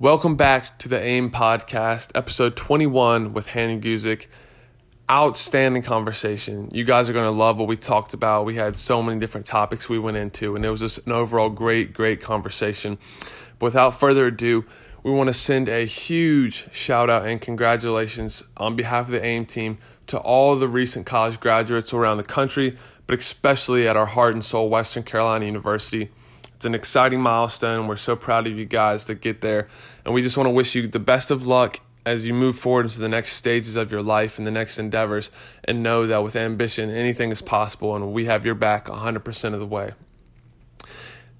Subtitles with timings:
[0.00, 4.26] Welcome back to the AIM podcast, episode 21 with Hannah Guzik.
[5.10, 6.68] Outstanding conversation.
[6.72, 8.44] You guys are going to love what we talked about.
[8.44, 11.50] We had so many different topics we went into, and it was just an overall
[11.50, 12.96] great, great conversation.
[13.58, 14.64] But without further ado,
[15.02, 19.46] we want to send a huge shout out and congratulations on behalf of the AIM
[19.46, 22.78] team to all the recent college graduates around the country,
[23.08, 26.08] but especially at our heart and soul, Western Carolina University.
[26.58, 27.86] It's an exciting milestone.
[27.86, 29.68] We're so proud of you guys to get there.
[30.04, 32.86] And we just want to wish you the best of luck as you move forward
[32.86, 35.30] into the next stages of your life and the next endeavors.
[35.62, 37.94] And know that with ambition, anything is possible.
[37.94, 39.92] And we have your back 100% of the way.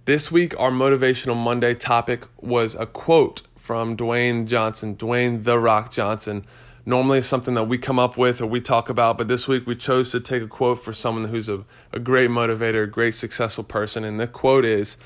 [0.04, 5.90] This week, our Motivational Monday topic was a quote from Dwayne Johnson, Dwayne The Rock
[5.90, 6.46] Johnson
[6.88, 9.66] normally it's something that we come up with or we talk about, but this week
[9.66, 13.14] we chose to take a quote for someone who's a, a great motivator, a great
[13.14, 14.04] successful person.
[14.04, 14.96] And the quote is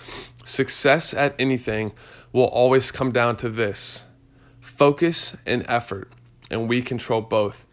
[0.45, 1.93] Success at anything
[2.33, 4.07] will always come down to this
[4.61, 6.09] focus and effort,
[6.53, 7.67] and we control both.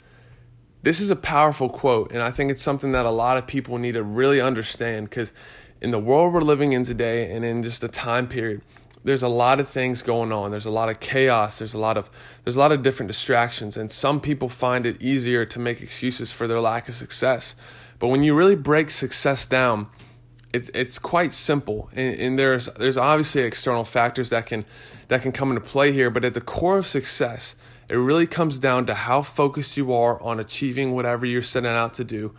[0.82, 3.78] This is a powerful quote, and I think it's something that a lot of people
[3.78, 5.34] need to really understand because
[5.82, 8.64] in the world we're living in today and in just the time period,
[9.04, 10.52] there's a lot of things going on.
[10.52, 11.60] There's a lot of chaos.
[11.60, 12.10] There's a lot of
[12.44, 16.32] there's a lot of different distractions and some people find it easier to make excuses
[16.32, 17.56] for their lack of success.
[17.98, 19.88] But when you really break success down
[20.52, 24.66] it, it's quite simple and, and there's there's obviously external factors that can
[25.08, 27.56] that can come into play here but at the core of success
[27.90, 31.96] it really comes down to how focused you are on achieving whatever you're setting out
[31.96, 32.36] to do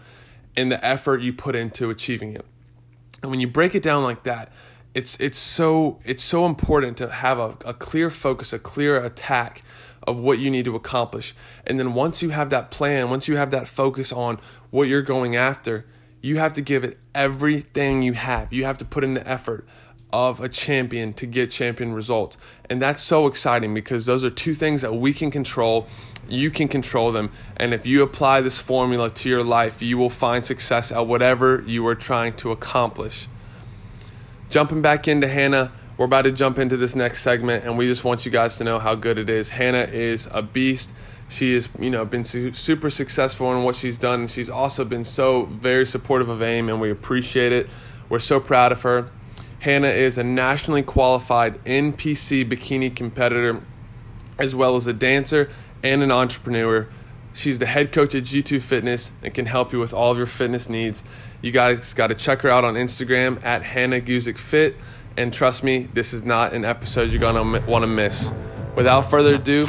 [0.57, 2.45] and the effort you put into achieving it.
[3.23, 4.53] And when you break it down like that
[4.95, 9.63] it's it's so it's so important to have a, a clear focus, a clear attack
[10.07, 11.35] of what you need to accomplish.
[11.67, 15.03] And then once you have that plan, once you have that focus on what you're
[15.03, 15.85] going after,
[16.23, 18.53] you have to give it everything you have.
[18.53, 19.67] You have to put in the effort
[20.13, 22.37] of a champion to get champion results.
[22.69, 25.87] And that's so exciting because those are two things that we can control.
[26.29, 27.31] You can control them.
[27.57, 31.63] And if you apply this formula to your life, you will find success at whatever
[31.65, 33.29] you are trying to accomplish
[34.51, 38.05] jumping back into Hannah, we're about to jump into this next segment, and we just
[38.05, 39.51] want you guys to know how good it is.
[39.51, 40.93] Hannah is a beast.
[41.29, 44.21] She has, you know, been su- super successful in what she's done.
[44.21, 47.69] And she's also been so very supportive of AIM, and we appreciate it.
[48.09, 49.11] We're so proud of her.
[49.61, 53.63] Hannah is a nationally qualified NPC bikini competitor,
[54.39, 55.51] as well as a dancer
[55.83, 56.89] and an entrepreneur.
[57.33, 60.27] She's the head coach at G2 Fitness and can help you with all of your
[60.27, 61.05] fitness needs.
[61.43, 64.77] You guys got to check her out on Instagram at Hannah Guzik Fit.
[65.17, 68.31] And trust me, this is not an episode you're going to want to miss.
[68.77, 69.65] Without further ado,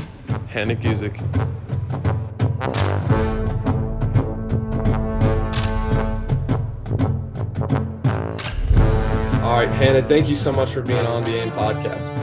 [0.50, 1.18] Hannah Guzik.
[9.42, 12.16] All right, Hannah, thank you so much for being on the AIM podcast.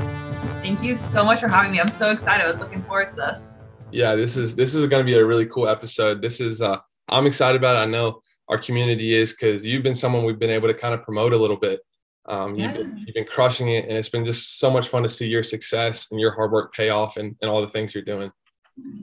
[0.60, 1.80] Thank you so much for having me.
[1.80, 2.44] I'm so excited.
[2.44, 3.60] I was looking forward to this.
[3.90, 6.20] Yeah, this is this is going to be a really cool episode.
[6.20, 7.80] This is uh I'm excited about it.
[7.80, 11.02] I know our community is because you've been someone we've been able to kind of
[11.02, 11.80] promote a little bit.
[12.26, 15.08] Um, you've, been, you've been crushing it, and it's been just so much fun to
[15.08, 18.04] see your success and your hard work pay off and, and all the things you're
[18.04, 18.30] doing.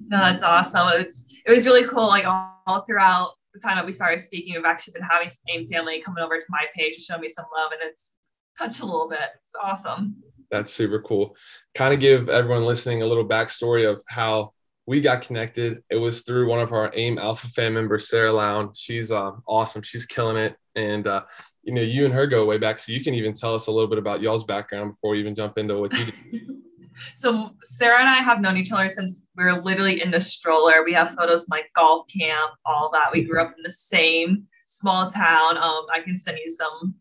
[0.07, 0.87] No, that's awesome.
[0.99, 2.07] It's it was really cool.
[2.07, 5.67] Like all, all throughout the time that we started speaking, we've actually been having same
[5.67, 8.13] family coming over to my page to show me some love, and it's
[8.57, 9.19] touched a little bit.
[9.43, 10.17] It's awesome.
[10.51, 11.35] That's super cool.
[11.73, 14.53] Kind of give everyone listening a little backstory of how
[14.87, 15.83] we got connected.
[15.89, 18.71] It was through one of our AIM Alpha fan members, Sarah Lown.
[18.75, 19.81] She's uh, awesome.
[19.81, 20.55] She's killing it.
[20.75, 21.23] And, uh,
[21.63, 22.77] you know, you and her go way back.
[22.77, 25.33] So you can even tell us a little bit about y'all's background before we even
[25.33, 26.61] jump into what you do.
[27.15, 30.83] so Sarah and I have known each other since we were literally in the stroller.
[30.83, 33.11] We have photos like golf camp, all that.
[33.11, 35.57] We grew up in the same small town.
[35.57, 36.93] Um, I can send you some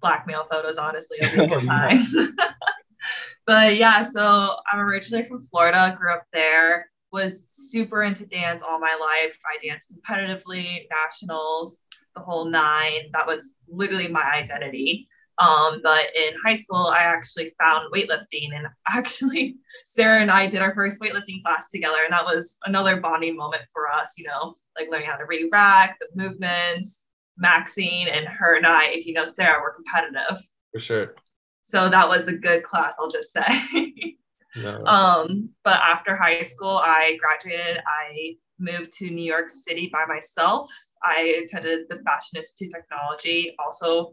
[0.00, 2.04] blackmail photos, honestly, of the time.
[3.46, 8.78] but yeah, so I'm originally from Florida, grew up there was super into dance all
[8.78, 9.36] my life.
[9.46, 13.10] I danced competitively, nationals, the whole nine.
[13.12, 15.08] That was literally my identity.
[15.38, 20.62] Um, but in high school, I actually found weightlifting, and actually, Sarah and I did
[20.62, 24.14] our first weightlifting class together, and that was another bonding moment for us.
[24.18, 27.06] You know, like learning how to re-rack, the movements,
[27.42, 30.42] maxing, and her and I, if you know Sarah, were competitive.
[30.72, 31.14] For sure.
[31.60, 34.16] So that was a good class, I'll just say.
[34.56, 34.84] No.
[34.84, 37.82] Um, but after high school, I graduated.
[37.86, 40.70] I moved to New York City by myself.
[41.02, 44.12] I attended the Fashion Institute of Technology, also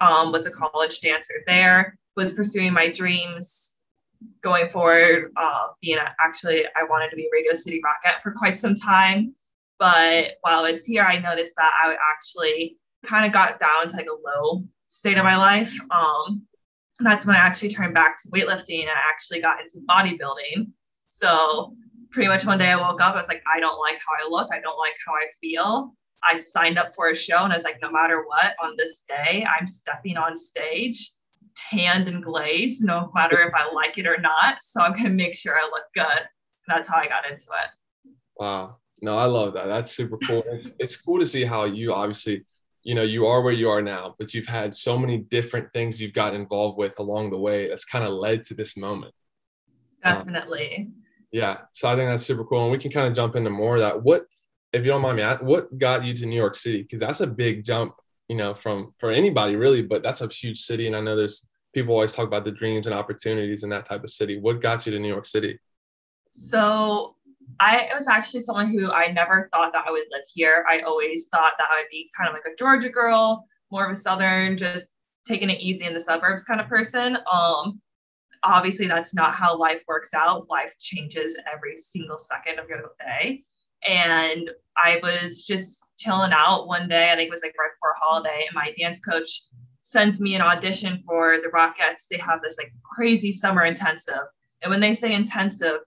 [0.00, 3.76] um, was a college dancer there, was pursuing my dreams
[4.40, 5.32] going forward.
[5.36, 8.74] Uh, being a, actually, I wanted to be a Radio City Rocket for quite some
[8.74, 9.34] time.
[9.78, 13.96] But while I was here, I noticed that I actually kind of got down to
[13.96, 15.76] like a low state of my life.
[15.90, 16.42] Um,
[17.02, 20.70] And that's when I actually turned back to weightlifting I actually got into bodybuilding.
[21.08, 21.74] So
[22.12, 24.30] pretty much one day I woke up, I was like, I don't like how I
[24.30, 24.50] look.
[24.52, 25.96] I don't like how I feel.
[26.22, 29.02] I signed up for a show and I was like, no matter what, on this
[29.08, 31.10] day, I'm stepping on stage,
[31.56, 34.58] tanned and glazed, no matter if I like it or not.
[34.62, 36.04] So I'm going to make sure I look good.
[36.06, 38.12] And that's how I got into it.
[38.36, 38.76] Wow.
[39.00, 39.66] No, I love that.
[39.66, 40.44] That's super cool.
[40.52, 42.44] it's, it's cool to see how you obviously,
[42.84, 46.00] you know, you are where you are now, but you've had so many different things
[46.00, 49.14] you've gotten involved with along the way that's kind of led to this moment.
[50.02, 50.76] Definitely.
[50.78, 50.94] Um,
[51.30, 51.58] yeah.
[51.72, 52.64] So I think that's super cool.
[52.64, 54.02] And we can kind of jump into more of that.
[54.02, 54.26] What,
[54.72, 56.82] if you don't mind me, what got you to New York City?
[56.82, 57.94] Because that's a big jump,
[58.28, 60.86] you know, from for anybody really, but that's a huge city.
[60.86, 64.04] And I know there's people always talk about the dreams and opportunities in that type
[64.04, 64.38] of city.
[64.38, 65.58] What got you to New York City?
[66.32, 67.16] So
[67.60, 70.64] I was actually someone who I never thought that I would live here.
[70.68, 73.92] I always thought that I would be kind of like a Georgia girl, more of
[73.92, 74.88] a Southern, just
[75.26, 77.18] taking it easy in the suburbs kind of person.
[77.32, 77.80] Um,
[78.42, 80.48] obviously, that's not how life works out.
[80.50, 83.44] Life changes every single second of your day.
[83.86, 87.10] And I was just chilling out one day.
[87.10, 89.42] I think it was like right before holiday, and my dance coach
[89.82, 92.06] sends me an audition for the Rockettes.
[92.08, 94.22] They have this like crazy summer intensive.
[94.62, 95.80] And when they say intensive,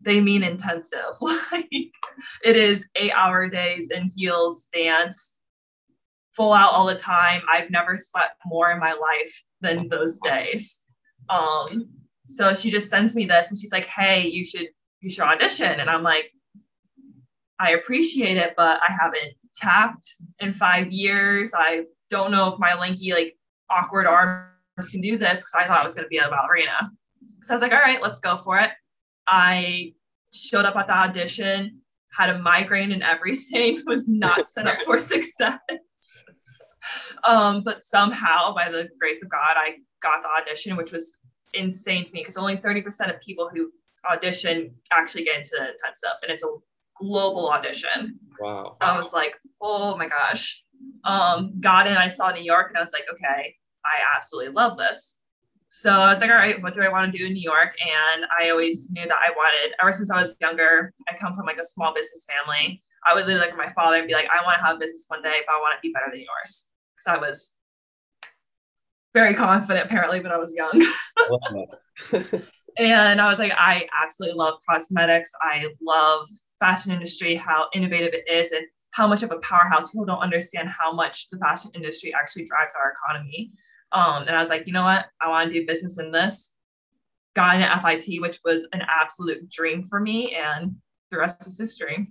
[0.00, 1.00] they mean intensive.
[1.20, 5.36] like it is eight hour days in heels, dance,
[6.34, 7.42] full out all the time.
[7.50, 10.82] I've never sweat more in my life than those days.
[11.28, 11.88] Um,
[12.24, 14.68] so she just sends me this and she's like, hey, you should
[15.00, 15.80] you should audition.
[15.80, 16.32] And I'm like,
[17.60, 21.52] I appreciate it, but I haven't tapped in five years.
[21.56, 23.36] I don't know if my lanky, like
[23.70, 26.90] awkward arms can do this because I thought I was going to be a ballerina.
[27.42, 28.70] So I was like, all right, let's go for it.
[29.28, 29.92] I
[30.32, 31.80] showed up at the audition,
[32.10, 35.58] had a migraine and everything, was not set up for success.
[37.24, 41.12] um, but somehow, by the grace of God, I got the audition, which was
[41.54, 43.70] insane to me because only 30% of people who
[44.10, 46.48] audition actually get into the stuff, and it's a
[47.00, 48.18] global audition.
[48.40, 48.76] Wow.
[48.80, 50.64] I was like, oh my gosh.
[51.04, 53.54] Um, got in, I saw New York, and I was like, okay,
[53.84, 55.20] I absolutely love this.
[55.70, 57.74] So I was like, all right, what do I want to do in New York?
[57.80, 61.44] And I always knew that I wanted, ever since I was younger, I come from
[61.46, 62.82] like a small business family.
[63.04, 65.04] I would live like my father and be like, I want to have a business
[65.08, 66.66] one day, but I want to be better than yours.
[66.96, 67.54] Because I was
[69.14, 70.84] very confident apparently when I was young.
[72.78, 75.32] and I was like, I absolutely love cosmetics.
[75.40, 76.28] I love
[76.60, 80.68] fashion industry, how innovative it is, and how much of a powerhouse people don't understand
[80.68, 83.52] how much the fashion industry actually drives our economy.
[83.92, 85.06] Um, and I was like, you know what?
[85.20, 86.54] I want to do business in this.
[87.34, 90.76] Got into FIT, which was an absolute dream for me, and
[91.10, 92.10] the rest is history.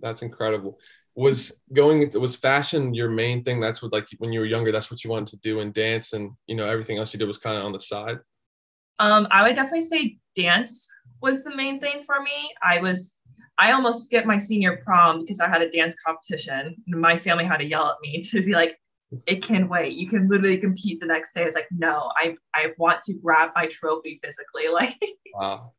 [0.00, 0.78] That's incredible.
[1.14, 3.60] Was going into was fashion your main thing?
[3.60, 6.12] That's what like when you were younger, that's what you wanted to do and dance
[6.12, 8.18] and you know everything else you did was kind of on the side.
[8.98, 10.88] Um, I would definitely say dance
[11.20, 12.54] was the main thing for me.
[12.62, 13.16] I was
[13.58, 16.76] I almost skipped my senior prom because I had a dance competition.
[16.86, 18.78] My family had to yell at me to be like,
[19.26, 19.94] it can wait.
[19.94, 21.42] You can literally compete the next day.
[21.42, 24.68] It's like, no, I I want to grab my trophy physically.
[24.72, 24.98] Like
[25.34, 25.72] wow.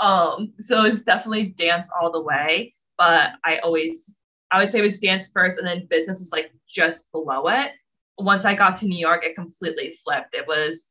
[0.00, 2.74] um, so it's definitely dance all the way.
[2.98, 4.16] But I always
[4.50, 7.72] I would say it was dance first and then business was like just below it.
[8.18, 10.34] Once I got to New York, it completely flipped.
[10.34, 10.88] It was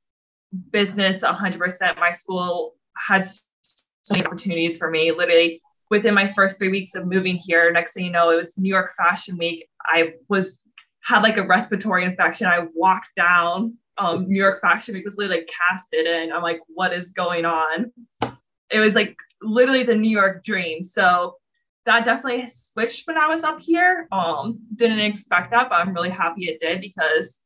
[0.71, 1.97] business 100%.
[1.97, 2.75] My school
[3.07, 3.43] had so
[4.11, 5.11] many opportunities for me.
[5.11, 8.57] Literally within my first three weeks of moving here, next thing you know, it was
[8.57, 9.67] New York Fashion Week.
[9.85, 10.61] I was
[11.05, 12.47] had like a respiratory infection.
[12.47, 16.59] I walked down um, New York Fashion Week was literally like casted and I'm like,
[16.67, 17.91] what is going on?
[18.69, 20.81] It was like literally the New York dream.
[20.81, 21.35] So
[21.85, 24.07] that definitely switched when I was up here.
[24.11, 27.41] Um, didn't expect that, but I'm really happy it did because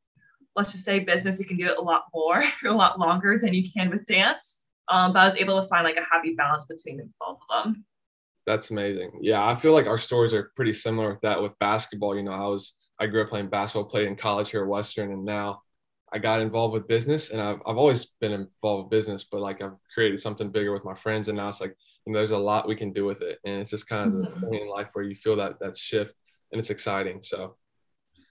[0.55, 3.53] let's just say business, you can do it a lot more, a lot longer than
[3.53, 4.61] you can with dance.
[4.87, 7.85] Um, but I was able to find like a happy balance between both of them.
[8.47, 9.11] That's amazing.
[9.21, 12.15] Yeah, I feel like our stories are pretty similar with that with basketball.
[12.15, 15.11] You know, I was I grew up playing basketball, played in college here at Western,
[15.11, 15.61] and now
[16.11, 17.29] I got involved with business.
[17.29, 20.85] And I've, I've always been involved with business, but like I've created something bigger with
[20.85, 21.27] my friends.
[21.27, 21.75] And now it's like,
[22.05, 23.39] you know, there's a lot we can do with it.
[23.45, 24.41] And it's just kind of mm-hmm.
[24.41, 26.15] the point in life where you feel that that shift
[26.51, 27.21] and it's exciting.
[27.21, 27.57] So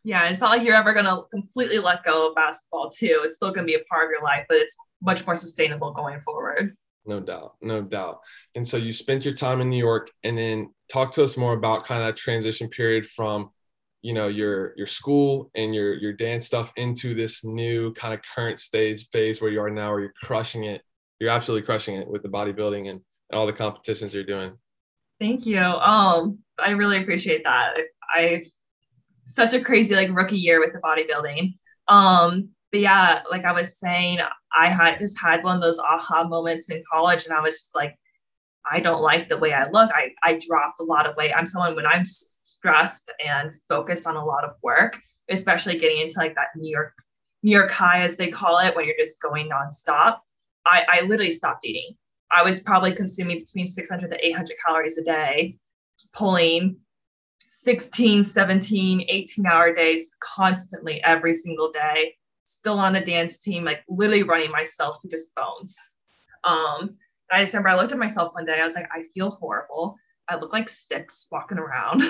[0.05, 3.21] yeah, it's not like you're ever gonna completely let go of basketball too.
[3.25, 6.21] It's still gonna be a part of your life, but it's much more sustainable going
[6.21, 6.77] forward.
[7.05, 8.21] No doubt, no doubt.
[8.55, 11.55] And so you spent your time in New York, and then talk to us more
[11.55, 13.51] about kind of that transition period from
[14.03, 18.21] you know your your school and your your dance stuff into this new kind of
[18.35, 20.83] current stage phase where you are now where you're crushing it.
[21.19, 23.01] You're absolutely crushing it with the bodybuilding and,
[23.31, 24.57] and all the competitions you're doing.
[25.21, 25.61] Thank you.
[25.61, 27.79] Um i really appreciate that.
[28.15, 28.47] I've
[29.25, 31.55] such a crazy like rookie year with the bodybuilding.
[31.89, 34.19] Um but yeah, like I was saying,
[34.55, 37.75] I had just had one of those aha moments in college, and I was just
[37.75, 37.97] like,
[38.71, 39.91] I don't like the way I look.
[39.95, 41.33] I I dropped a lot of weight.
[41.35, 42.05] I'm someone when I'm
[42.59, 44.99] stressed and focused on a lot of work,
[45.29, 46.93] especially getting into like that New York
[47.43, 50.19] New York high as they call it, when you're just going nonstop.
[50.67, 51.97] I I literally stopped eating.
[52.31, 55.57] I was probably consuming between 600 to 800 calories a day,
[56.13, 56.77] pulling
[57.39, 63.85] 16, 17, 18 hour days constantly every single day still on the dance team, like
[63.89, 65.97] literally running myself to just bones.
[66.45, 66.97] Um,
[67.31, 69.97] I just remember I looked at myself one day, I was like, I feel horrible.
[70.29, 72.03] I look like sticks walking around.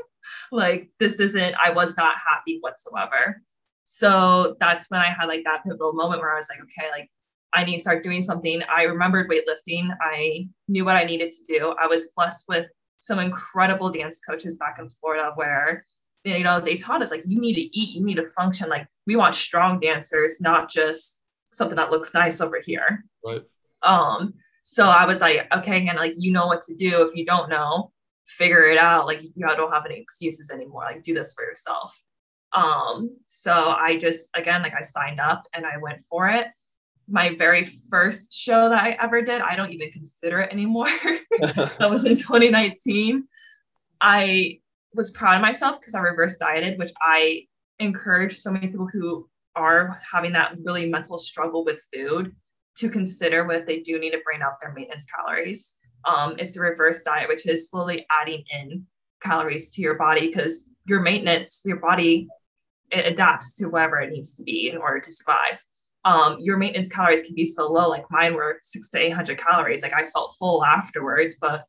[0.52, 3.42] like this isn't, I was not happy whatsoever.
[3.84, 7.10] So that's when I had like that pivotal moment where I was like, okay, like
[7.52, 8.62] I need to start doing something.
[8.68, 9.88] I remembered weightlifting.
[10.00, 11.74] I knew what I needed to do.
[11.78, 12.66] I was blessed with
[12.98, 15.84] some incredible dance coaches back in Florida where
[16.24, 18.68] you know they taught us like you need to eat, you need to function.
[18.68, 23.04] Like we want strong dancers, not just something that looks nice over here.
[23.24, 23.42] Right.
[23.82, 27.06] Um, so I was like, okay, and like you know what to do.
[27.06, 27.92] If you don't know,
[28.26, 29.06] figure it out.
[29.06, 30.84] Like you don't have any excuses anymore.
[30.84, 32.00] Like do this for yourself.
[32.52, 36.48] Um, so I just again like I signed up and I went for it.
[37.08, 40.86] My very first show that I ever did, I don't even consider it anymore.
[41.40, 43.26] that was in 2019.
[44.00, 44.60] I
[44.94, 47.46] was proud of myself because I reverse dieted, which I
[47.80, 52.34] encourage so many people who are having that really mental struggle with food
[52.76, 55.76] to consider what they do need to bring up their maintenance calories.
[56.04, 58.86] Um, it's the reverse diet, which is slowly adding in
[59.22, 62.28] calories to your body because your maintenance, your body,
[62.90, 65.64] it adapts to whatever it needs to be in order to survive.
[66.04, 69.82] Um, your maintenance calories can be so low, like mine were six to 800 calories.
[69.82, 71.64] Like I felt full afterwards, but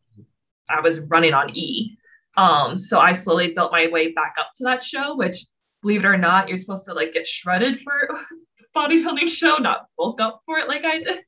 [0.70, 1.98] I was running on E.
[2.36, 5.46] Um, so I slowly built my way back up to that show, which
[5.84, 8.10] believe it or not, you're supposed to like get shredded for
[8.76, 11.24] bodybuilding show, not bulk up for it like I did.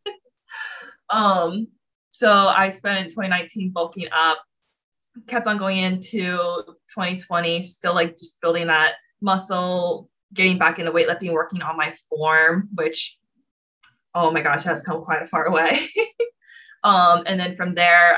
[1.10, 1.68] um,
[2.10, 4.42] so I spent 2019 bulking up,
[5.28, 6.38] kept on going into
[6.94, 12.70] 2020, still like just building that muscle, getting back into weightlifting, working on my form,
[12.76, 13.18] which
[14.16, 15.78] oh my gosh, has come quite a far away.
[16.84, 18.18] um, and then from there,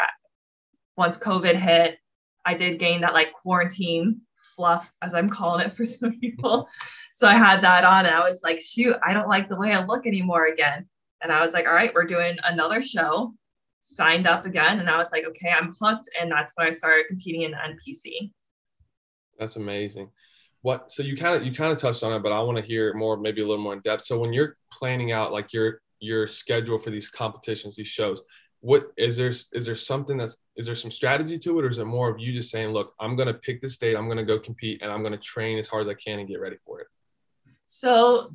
[0.96, 1.98] once COVID hit,
[2.46, 4.22] I did gain that like quarantine
[4.56, 6.70] fluff, as I'm calling it for some people.
[7.18, 9.74] So I had that on and I was like, shoot, I don't like the way
[9.74, 10.88] I look anymore again.
[11.24, 13.34] And I was like, all right, we're doing another show.
[13.80, 14.80] Signed up again.
[14.80, 16.08] And I was like, okay, I'm hooked.
[16.22, 18.32] And that's when I started competing in NPC.
[19.40, 20.12] That's amazing.
[20.62, 22.64] What so you kind of you kind of touched on it, but I want to
[22.64, 24.04] hear more, maybe a little more in depth.
[24.04, 28.22] So when you're planning out like your your schedule for these competitions, these shows,
[28.60, 31.80] what is there is there something that's is there some strategy to it or is
[31.80, 34.18] it more of you just saying look i'm going to pick this date i'm going
[34.18, 36.42] to go compete and i'm going to train as hard as i can and get
[36.42, 36.88] ready for it
[37.68, 38.34] so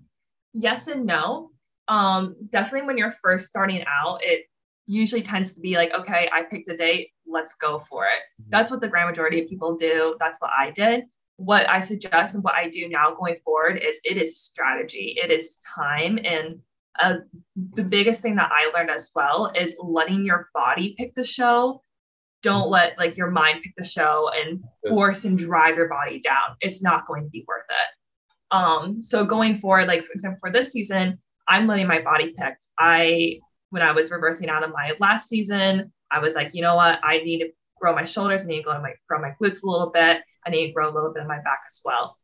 [0.52, 1.50] yes and no
[1.88, 4.44] um definitely when you're first starting out it
[4.86, 8.50] usually tends to be like okay i picked a date let's go for it mm-hmm.
[8.50, 11.04] that's what the grand majority of people do that's what i did
[11.36, 15.30] what i suggest and what i do now going forward is it is strategy it
[15.30, 16.60] is time and
[17.00, 17.16] uh,
[17.74, 21.82] the biggest thing that I learned as well is letting your body pick the show.
[22.42, 26.56] Don't let like your mind pick the show and force and drive your body down.
[26.60, 27.88] It's not going to be worth it.
[28.52, 31.18] Um, so going forward, like for example, for this season,
[31.48, 32.54] I'm letting my body pick.
[32.78, 33.40] I
[33.70, 37.00] when I was reversing out of my last season, I was like, you know what,
[37.02, 39.66] I need to grow my shoulders, I need to grow my grow my glutes a
[39.66, 42.18] little bit, I need to grow a little bit of my back as well.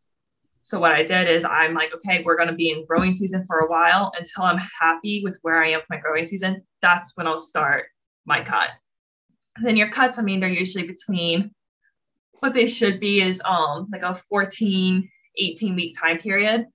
[0.62, 3.42] So what I did is I'm like, okay, we're going to be in growing season
[3.46, 6.62] for a while until I'm happy with where I am with my growing season.
[6.82, 7.86] That's when I'll start
[8.26, 8.68] my cut.
[9.56, 11.52] And then your cuts, I mean, they're usually between
[12.40, 15.08] what they should be is um like a 14,
[15.38, 16.66] 18 week time period.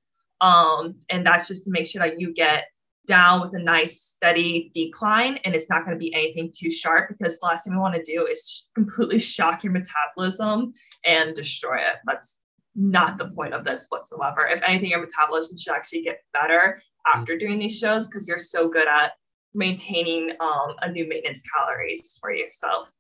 [0.42, 2.66] Um, and that's just to make sure that you get
[3.06, 7.10] down with a nice steady decline and it's not going to be anything too sharp
[7.10, 10.74] because the last thing we want to do is completely shock your metabolism
[11.06, 11.98] and destroy it.
[12.06, 12.40] That's
[12.76, 14.48] not the point of this whatsoever.
[14.48, 16.82] If anything, your metabolism should actually get better
[17.14, 19.12] after doing these shows because you're so good at
[19.54, 22.92] maintaining um, a new maintenance calories for yourself.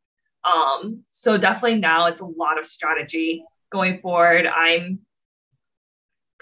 [0.44, 4.46] Um, so definitely now it's a lot of strategy going forward.
[4.46, 5.00] I'm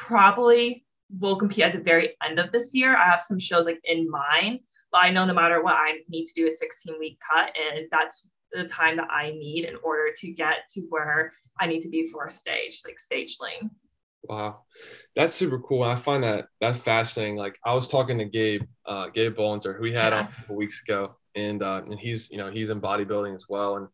[0.02, 0.84] probably
[1.20, 2.96] will compete at the very end of this year.
[2.96, 4.60] I have some shows like in mind,
[4.92, 7.86] but I know no matter what, I need to do a 16 week cut, and
[7.92, 11.90] that's the time that I need in order to get to where I need to
[11.90, 13.70] be for a stage, like stage lean.
[14.24, 14.62] Wow,
[15.16, 15.84] that's super cool.
[15.84, 17.36] I find that that's fascinating.
[17.36, 20.20] Like I was talking to Gabe, uh, Gabe Bollinger, who we had yeah.
[20.20, 23.46] on a couple weeks ago, and uh, and he's you know he's in bodybuilding as
[23.50, 23.88] well, and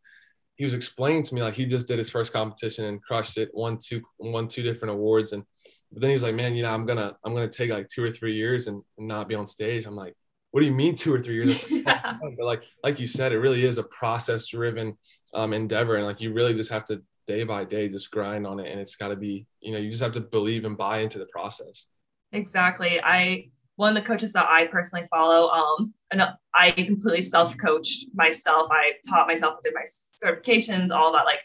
[0.55, 3.49] he was explaining to me like he just did his first competition and crushed it,
[3.53, 5.43] won two won two different awards, and
[5.91, 8.03] But then he was like, man, you know, I'm gonna I'm gonna take like two
[8.03, 9.85] or three years and, and not be on stage.
[9.85, 10.15] I'm like,
[10.51, 11.69] what do you mean two or three years?
[11.69, 12.17] Yeah.
[12.37, 14.97] But like like you said, it really is a process driven
[15.33, 18.59] um, endeavor, and like you really just have to day by day just grind on
[18.59, 20.99] it, and it's got to be you know you just have to believe and buy
[20.99, 21.87] into the process.
[22.31, 22.99] Exactly.
[23.01, 28.07] I one of the coaches that I personally follow, um, and I completely self coached
[28.13, 28.67] myself.
[28.71, 31.39] I taught myself, did my certifications, all that like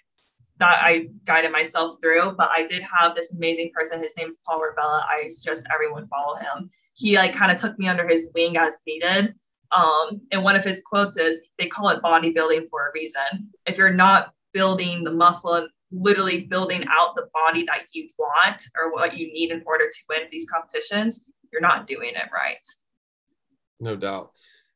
[0.63, 2.33] that I guided myself through.
[2.39, 4.01] But I did have this amazing person.
[4.01, 5.05] His name is Paul Revelia.
[5.09, 6.71] I suggest everyone follow him.
[6.95, 9.35] He like kind of took me under his wing as needed.
[9.73, 13.51] Um, and one of his quotes is, "They call it bodybuilding for a reason.
[13.67, 18.63] If you're not building the muscle and literally building out the body that you want
[18.77, 22.65] or what you need in order to win these competitions, you're not doing it right."
[23.81, 24.33] No doubt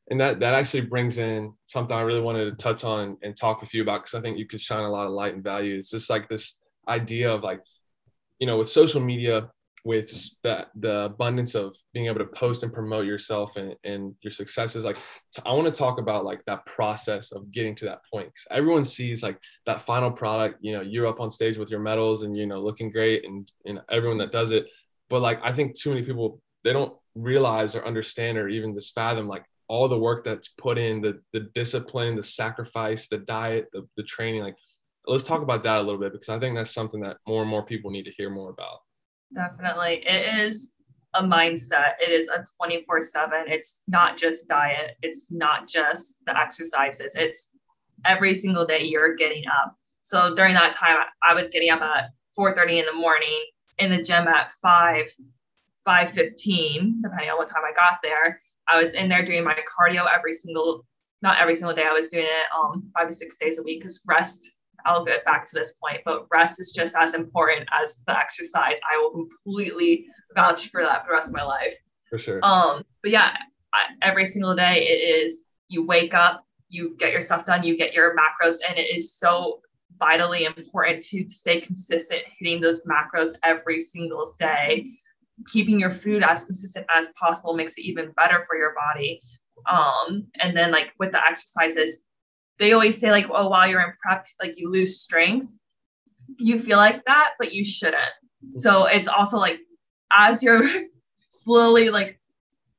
[0.09, 3.61] and that that actually brings in something I really wanted to touch on and, talk
[3.61, 5.75] with you about because I think you could shine a lot of light and value.
[5.75, 7.61] It's just like this idea of like,
[8.39, 9.49] you know, with social media,
[9.83, 10.11] with
[10.43, 14.85] the the abundance of being able to post and promote yourself and, and your successes.
[14.85, 14.97] Like,
[15.45, 18.85] I want to talk about like that process of getting to that point because everyone
[18.85, 20.59] sees like that final product.
[20.61, 23.49] You know, you're up on stage with your medals and you know looking great, and
[23.65, 24.67] and everyone that does it.
[25.09, 28.93] But like, I think too many people they don't realize or understand or even just
[28.93, 33.67] fathom like all the work that's put in, the the discipline, the sacrifice, the diet,
[33.73, 34.41] the, the training.
[34.41, 34.55] Like,
[35.05, 37.49] let's talk about that a little bit because I think that's something that more and
[37.49, 38.79] more people need to hear more about.
[39.33, 40.03] Definitely.
[40.07, 40.75] It is
[41.13, 41.93] a mindset.
[42.01, 43.43] It is a 24 7.
[43.47, 47.13] It's not just diet, it's not just the exercises.
[47.15, 47.51] It's
[48.05, 49.75] every single day you're getting up.
[50.01, 53.45] So during that time, I was getting up at 4:30 in the morning
[53.79, 55.07] in the gym at 5
[55.87, 58.41] 5:15, depending on what time I got there.
[58.67, 60.85] I was in there doing my cardio every single,
[61.21, 61.85] not every single day.
[61.85, 64.53] I was doing it um, five to six days a week because rest.
[64.85, 68.77] I'll get back to this point, but rest is just as important as the exercise.
[68.89, 70.05] I will completely
[70.35, 71.75] vouch for that for the rest of my life.
[72.09, 72.39] For sure.
[72.43, 73.35] Um, but yeah,
[73.73, 77.75] I, every single day it is you wake up, you get your stuff done, you
[77.75, 79.61] get your macros, and it is so
[79.99, 84.85] vitally important to stay consistent hitting those macros every single day
[85.47, 89.21] keeping your food as consistent as possible makes it even better for your body.
[89.69, 92.05] Um, and then like with the exercises,
[92.59, 95.53] they always say like, oh, while you're in prep, like you lose strength.
[96.37, 98.11] You feel like that, but you shouldn't.
[98.51, 99.59] So it's also like
[100.11, 100.67] as you're
[101.29, 102.19] slowly like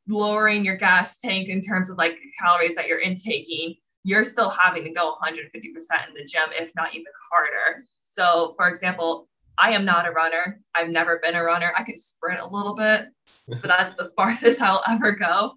[0.08, 4.84] lowering your gas tank in terms of like calories that you're intaking, you're still having
[4.84, 7.84] to go 150% in the gym, if not even harder.
[8.04, 9.27] So, for example,
[9.58, 10.60] I am not a runner.
[10.74, 11.72] I've never been a runner.
[11.76, 13.08] I can sprint a little bit,
[13.48, 15.54] but that's the farthest I'll ever go.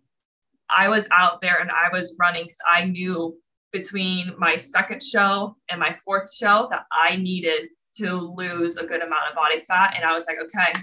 [0.75, 3.37] I was out there and I was running because I knew
[3.71, 9.01] between my second show and my fourth show that I needed to lose a good
[9.01, 9.93] amount of body fat.
[9.95, 10.73] And I was like, okay,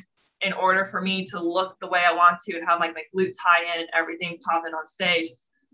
[0.41, 3.03] in order for me to look the way I want to and have like my
[3.15, 5.29] glute tie in and everything popping on stage,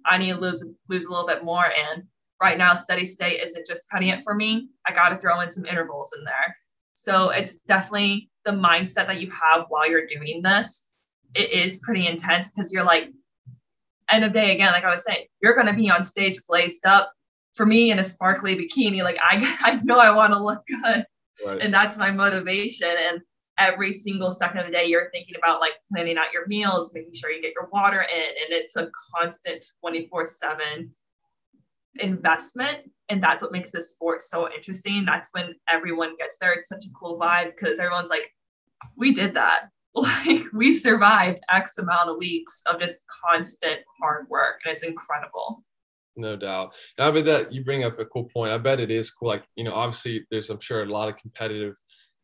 [0.06, 1.66] I need to lose lose a little bit more.
[1.66, 2.04] And
[2.40, 4.68] right now, steady state isn't just cutting it for me.
[4.86, 6.56] I got to throw in some intervals in there.
[6.94, 10.88] So it's definitely the mindset that you have while you're doing this.
[11.34, 13.10] It is pretty intense because you're like,
[14.08, 16.86] end of day again, like I was saying, you're going to be on stage glazed
[16.86, 17.12] up.
[17.56, 21.04] For me in a sparkly bikini, like I, I know I want to look good.
[21.44, 21.60] Right.
[21.60, 22.88] And that's my motivation.
[22.88, 23.20] And
[23.58, 27.14] every single second of the day, you're thinking about like planning out your meals, making
[27.14, 28.28] sure you get your water in.
[28.28, 30.90] And it's a constant 24 7
[31.96, 35.04] investment and that's what makes this sport so interesting.
[35.04, 36.52] That's when everyone gets there.
[36.52, 38.30] It's such a cool vibe because everyone's like
[38.96, 39.68] we did that.
[39.96, 45.62] Like we survived x amount of weeks of just constant hard work and it's incredible.
[46.16, 46.72] No doubt.
[46.98, 48.50] I bet that you bring up a cool point.
[48.50, 49.28] I bet it is cool.
[49.28, 51.76] Like you know obviously there's i'm sure a lot of competitive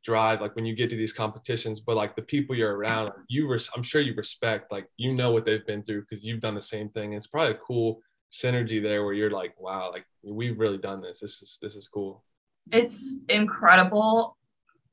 [0.04, 3.46] drive like when you get to these competitions but like the people you're around you
[3.46, 6.54] res- i'm sure you respect like you know what they've been through because you've done
[6.54, 10.58] the same thing it's probably a cool synergy there where you're like, wow, like we've
[10.58, 11.20] really done this.
[11.20, 12.24] This is this is cool.
[12.72, 14.36] It's incredible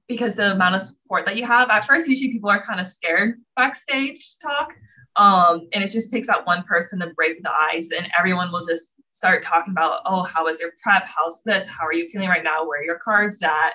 [0.07, 1.69] because the amount of support that you have.
[1.69, 4.73] At first, usually people are kind of scared backstage talk.
[5.17, 8.65] Um, and it just takes that one person to break the ice, and everyone will
[8.65, 11.05] just start talking about, oh, how was your prep?
[11.07, 11.65] How's this?
[11.65, 12.65] How are you feeling right now?
[12.65, 13.73] Where are your carbs at?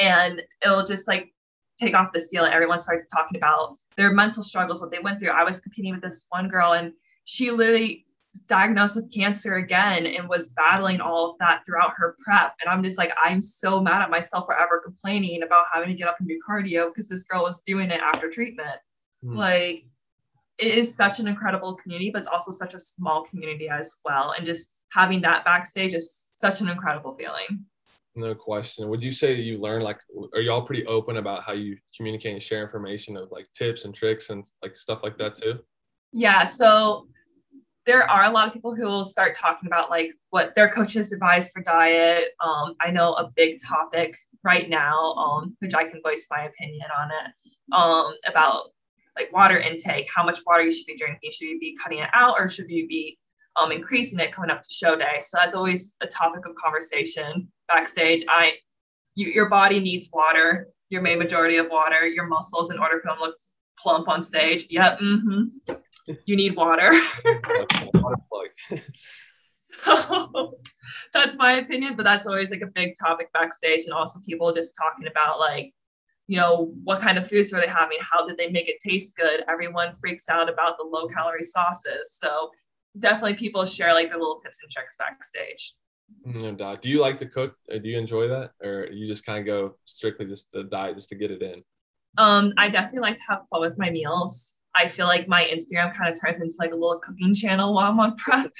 [0.00, 1.32] And it'll just like
[1.78, 5.20] take off the seal, and everyone starts talking about their mental struggles, what they went
[5.20, 5.30] through.
[5.30, 6.92] I was competing with this one girl, and
[7.24, 8.04] she literally
[8.46, 12.54] diagnosed with cancer again and was battling all of that throughout her prep.
[12.60, 15.94] And I'm just like, I'm so mad at myself for ever complaining about having to
[15.94, 18.78] get up and do cardio because this girl was doing it after treatment.
[19.24, 19.36] Mm.
[19.36, 19.84] Like,
[20.58, 24.34] it is such an incredible community, but it's also such a small community as well.
[24.36, 27.64] And just having that backstage is such an incredible feeling.
[28.14, 28.88] No question.
[28.88, 29.98] Would you say you learn like
[30.34, 33.94] are y'all pretty open about how you communicate and share information of like tips and
[33.94, 35.60] tricks and like stuff like that too?
[36.12, 36.44] Yeah.
[36.44, 37.06] So
[37.90, 41.10] there are a lot of people who will start talking about like what their coaches
[41.12, 42.26] advise for diet.
[42.38, 46.86] Um, I know a big topic right now, um, which I can voice my opinion
[46.96, 48.68] on it, um, about
[49.18, 51.32] like water intake, how much water you should be drinking.
[51.32, 53.18] Should you be cutting it out or should you be
[53.56, 55.18] um, increasing it coming up to show day?
[55.20, 58.22] So that's always a topic of conversation backstage.
[58.28, 58.52] I,
[59.16, 60.68] you, your body needs water.
[60.90, 62.06] Your main majority of water.
[62.06, 63.36] Your muscles in order for them to look
[63.80, 64.68] plump on stage.
[64.70, 65.00] Yep.
[65.00, 65.74] Mm-hmm.
[66.24, 66.92] You need water.
[69.84, 70.54] so
[71.12, 74.76] that's my opinion, but that's always like a big topic backstage, and also people just
[74.76, 75.72] talking about like
[76.30, 77.98] you know, what kind of foods are they having?
[78.00, 79.42] How did they make it taste good?
[79.48, 82.16] Everyone freaks out about the low calorie sauces.
[82.22, 82.50] So
[82.96, 85.74] definitely people share like their little tips and tricks backstage.
[86.24, 86.82] No doubt.
[86.82, 87.56] Do you like to cook?
[87.74, 88.52] Uh, do you enjoy that?
[88.62, 91.64] Or you just kind of go strictly just the diet just to get it in?
[92.16, 94.59] Um, I definitely like to have fun with my meals.
[94.74, 97.90] I feel like my Instagram kind of turns into like a little cooking channel while
[97.90, 98.52] I'm on prep.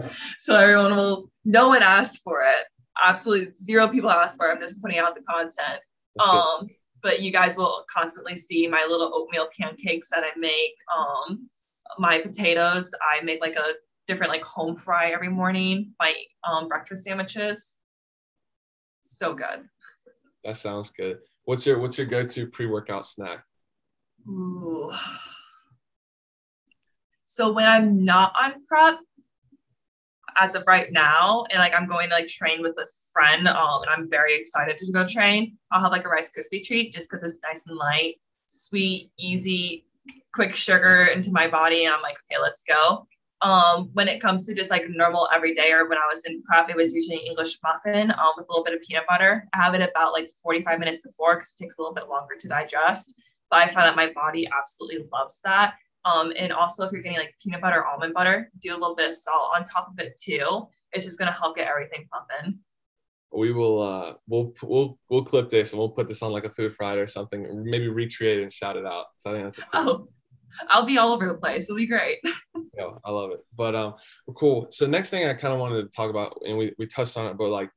[0.38, 2.64] so everyone will, no one asked for it.
[3.04, 4.54] Absolutely zero people asked for it.
[4.54, 5.80] I'm just putting out the content.
[6.20, 6.68] um,
[7.02, 10.72] but you guys will constantly see my little oatmeal pancakes that I make.
[10.96, 11.50] Um,
[11.98, 13.74] my potatoes, I make like a
[14.08, 15.92] different like home fry every morning.
[16.00, 16.14] My
[16.48, 17.74] um, breakfast sandwiches,
[19.02, 19.68] so good.
[20.44, 21.18] That sounds good.
[21.44, 23.44] What's your what's your go to pre workout snack?
[24.28, 24.92] Ooh.
[27.26, 28.98] So when I'm not on prep,
[30.36, 33.82] as of right now, and like I'm going to like train with a friend, um,
[33.82, 35.56] and I'm very excited to go train.
[35.70, 39.86] I'll have like a Rice Krispie treat just because it's nice and light, sweet, easy,
[40.32, 43.06] quick sugar into my body, and I'm like, okay, let's go.
[43.42, 46.70] Um, when it comes to just like normal everyday, or when I was in prep,
[46.70, 49.46] it was usually English muffin um, with a little bit of peanut butter.
[49.52, 52.36] I have it about like 45 minutes before because it takes a little bit longer
[52.40, 53.14] to digest.
[53.50, 55.74] But I find that my body absolutely loves that.
[56.04, 59.10] Um, and also, if you're getting like peanut butter, almond butter, do a little bit
[59.10, 60.68] of salt on top of it too.
[60.92, 62.58] It's just gonna help get everything pumping.
[63.32, 66.50] We will uh we'll we'll we'll clip this and we'll put this on like a
[66.50, 69.06] food Friday or something, or maybe recreate it and shout it out.
[69.16, 69.72] So I think that's cool.
[69.74, 70.08] oh,
[70.68, 71.64] I'll be all over the place.
[71.64, 72.18] It'll be great.
[72.76, 73.40] yeah, I love it.
[73.56, 73.94] But um,
[74.36, 74.68] cool.
[74.70, 77.26] So next thing I kind of wanted to talk about, and we we touched on
[77.26, 77.70] it, but like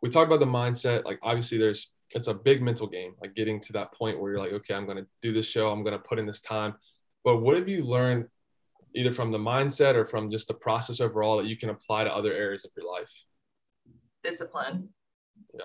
[0.00, 1.04] we talked about the mindset.
[1.04, 3.14] Like obviously, there's it's a big mental game.
[3.20, 5.70] Like getting to that point where you're like, okay, I'm gonna do this show.
[5.70, 6.74] I'm gonna put in this time
[7.24, 8.28] but what have you learned
[8.94, 12.14] either from the mindset or from just the process overall that you can apply to
[12.14, 13.10] other areas of your life?
[14.22, 14.90] Discipline.
[15.54, 15.64] Yeah.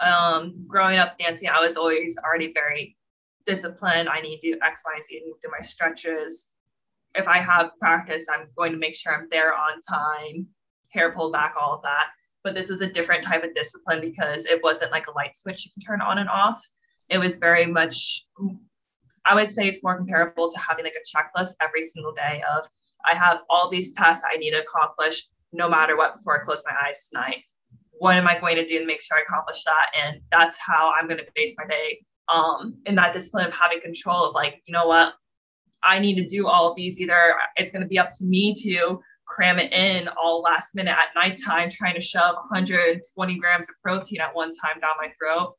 [0.00, 2.96] Um, growing up dancing, I was always already very
[3.44, 4.08] disciplined.
[4.08, 6.50] I need to do X, Y, and Z, I need to do my stretches.
[7.14, 10.46] If I have practice, I'm going to make sure I'm there on time,
[10.88, 12.08] hair pulled back, all of that.
[12.46, 15.64] But this was a different type of discipline because it wasn't like a light switch
[15.64, 16.64] you can turn on and off.
[17.08, 18.24] It was very much
[19.24, 22.68] I would say it's more comparable to having like a checklist every single day of
[23.04, 26.62] I have all these tasks I need to accomplish no matter what before I close
[26.64, 27.42] my eyes tonight.
[27.98, 29.90] What am I going to do to make sure I accomplish that?
[30.00, 31.98] And that's how I'm going to base my day
[32.32, 35.14] um, in that discipline of having control of like, you know what,
[35.82, 37.00] I need to do all of these.
[37.00, 40.96] Either it's going to be up to me to cram it in all last minute
[40.96, 45.54] at nighttime, trying to shove 120 grams of protein at one time down my throat,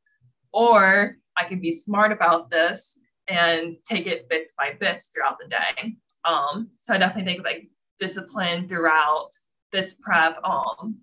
[0.54, 5.50] or I can be smart about this and take it bits by bits throughout the
[5.50, 5.96] day.
[6.24, 9.30] Um, so I definitely think like discipline throughout
[9.72, 10.98] this prep um,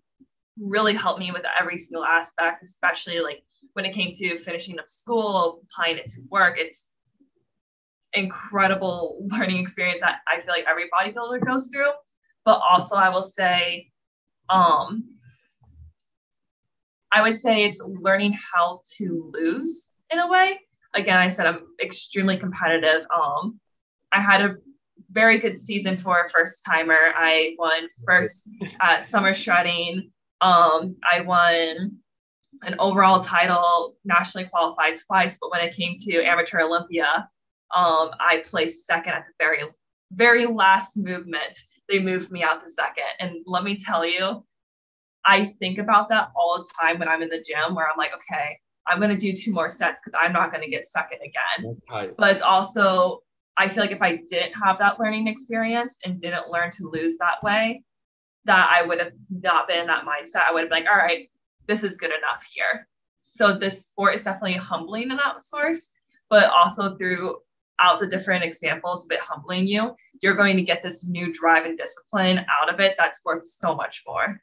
[0.59, 3.43] really helped me with every single aspect, especially like
[3.75, 6.59] when it came to finishing up school, applying it to work.
[6.59, 6.91] It's
[8.15, 11.93] incredible learning experience that I feel like every bodybuilder goes through.
[12.45, 13.91] But also, I will say,
[14.49, 15.05] um,
[17.11, 20.59] I would say it's learning how to lose in a way
[20.95, 23.07] again, I said I'm extremely competitive.
[23.11, 23.61] Um,
[24.13, 24.57] I had a
[25.11, 27.13] very good season for a first timer.
[27.15, 28.49] I won first
[28.81, 30.11] at summer shredding.
[30.41, 31.99] Um, I won
[32.63, 37.29] an overall title, nationally qualified twice, but when it came to amateur Olympia,
[37.75, 39.63] um, I placed second at the very,
[40.13, 41.59] very last movement.
[41.89, 43.05] They moved me out to second.
[43.21, 44.45] And let me tell you,
[45.25, 48.13] I think about that all the time when I'm in the gym where I'm like,
[48.15, 51.19] okay, I'm going to do two more sets because I'm not going to get second
[51.25, 51.77] again.
[52.19, 53.21] But it's also,
[53.57, 57.17] I feel like if I didn't have that learning experience and didn't learn to lose
[57.19, 57.83] that way,
[58.45, 60.47] that I would have not been in that mindset.
[60.47, 61.31] I would have been like, all right,
[61.67, 62.87] this is good enough here.
[63.23, 65.93] So this sport is definitely humbling in that source,
[66.29, 66.97] but also
[67.79, 71.65] throughout the different examples of it humbling you, you're going to get this new drive
[71.65, 74.41] and discipline out of it that's worth so much more.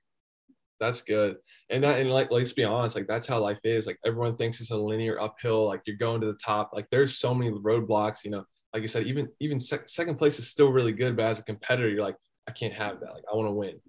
[0.80, 1.36] That's good.
[1.70, 3.86] And that and like let's be honest, like that's how life is.
[3.86, 6.72] Like everyone thinks it's a linear uphill, like you're going to the top.
[6.74, 8.46] Like there's so many roadblocks, you know.
[8.74, 11.44] Like you said, even even sec- second place is still really good, but as a
[11.44, 12.16] competitor, you're like,
[12.48, 13.14] I can't have that.
[13.14, 13.80] Like I want to win.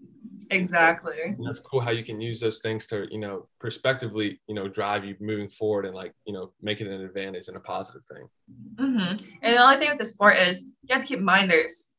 [0.53, 1.35] Exactly.
[1.45, 5.05] That's cool how you can use those things to, you know, prospectively, you know, drive
[5.05, 8.29] you moving forward and like, you know, make it an advantage and a positive thing.
[8.77, 9.25] Mm-hmm.
[9.43, 11.93] And the only thing with the sport is you have to keep in mind there's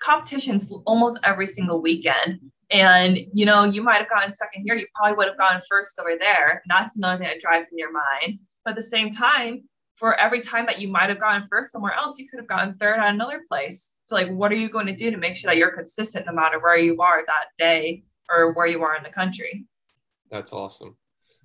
[0.00, 2.40] competitions almost every single weekend.
[2.70, 5.98] And you know, you might have gotten second here, you probably would have gone first
[5.98, 6.62] over there.
[6.68, 8.38] That's another thing that drives in your mind.
[8.64, 9.64] But at the same time,
[9.94, 12.74] for every time that you might have gotten first somewhere else, you could have gotten
[12.74, 13.92] third at another place.
[14.04, 16.32] So, like, what are you going to do to make sure that you're consistent no
[16.32, 19.66] matter where you are that day or where you are in the country?
[20.30, 20.96] That's awesome.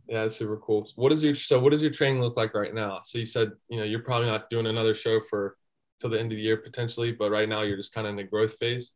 [0.08, 0.90] Yeah, that's super cool.
[0.96, 1.60] What is your so?
[1.60, 3.02] What does your training look like right now?
[3.04, 5.56] So you said you know you're probably not doing another show for
[6.00, 8.18] till the end of the year potentially, but right now you're just kind of in
[8.18, 8.94] the growth phase.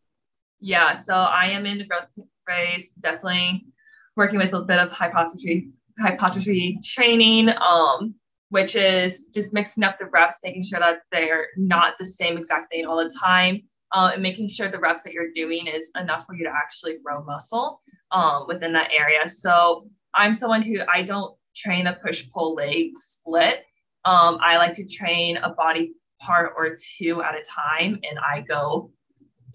[0.59, 2.07] Yeah, so I am in the growth
[2.47, 2.91] phase.
[2.93, 3.67] Definitely
[4.15, 7.49] working with a bit of hypertrophy hypertrophy training.
[7.61, 8.15] Um,
[8.53, 12.71] which is just mixing up the reps, making sure that they're not the same exact
[12.71, 13.59] thing all the time,
[13.93, 16.97] uh, and making sure the reps that you're doing is enough for you to actually
[17.03, 19.27] grow muscle um, within that area.
[19.27, 23.65] So I'm someone who I don't train a push pull leg split.
[24.05, 28.41] Um, I like to train a body part or two at a time, and I
[28.47, 28.91] go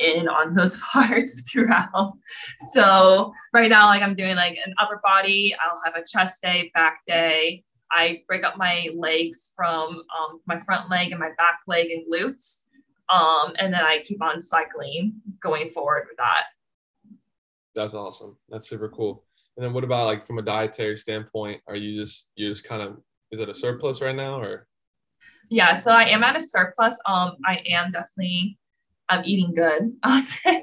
[0.01, 2.15] in on those parts throughout.
[2.73, 6.73] So right now, like I'm doing like an upper body, I'll have a chest day,
[6.75, 11.61] back day, I break up my legs from um, my front leg and my back
[11.67, 12.65] leg and glutes.
[13.09, 16.45] Um, and then I keep on cycling going forward with that.
[17.75, 18.37] That's awesome.
[18.49, 19.25] That's super cool.
[19.57, 21.63] And then what about like from a dietary standpoint?
[21.67, 22.99] Are you just you just kind of
[23.31, 24.67] is it a surplus right now or?
[25.51, 27.01] Yeah, so I am at a surplus.
[27.07, 28.59] Um, I am definitely
[29.09, 29.93] I'm eating good.
[30.03, 30.63] I'll say.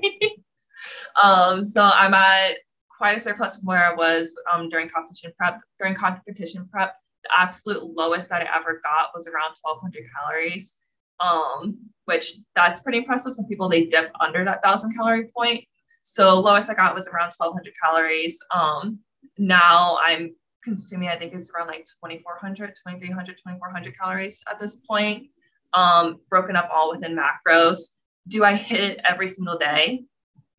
[1.22, 2.58] um, so I'm at
[2.90, 5.60] quite a surplus from where I was um during competition prep.
[5.80, 10.78] During competition prep, the absolute lowest that I ever got was around 1200 calories,
[11.20, 13.34] um, which that's pretty impressive.
[13.34, 15.64] Some people they dip under that thousand calorie point.
[16.04, 18.40] So lowest I got was around 1200 calories.
[18.54, 19.00] Um,
[19.38, 25.28] now I'm consuming, I think it's around like 2400, 2300, 2400 calories at this point,
[25.74, 27.96] um, broken up all within macros.
[28.28, 30.06] Do I hit it every single day?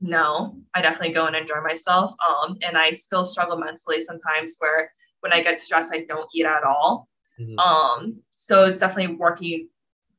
[0.00, 2.12] No, I definitely go and enjoy myself.
[2.26, 4.92] Um, and I still struggle mentally sometimes where
[5.26, 7.08] when I get stressed, I don't eat at all.
[7.40, 7.58] Mm-hmm.
[7.58, 9.68] Um, so it's definitely working